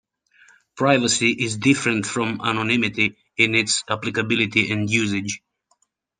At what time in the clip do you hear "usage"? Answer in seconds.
4.89-5.43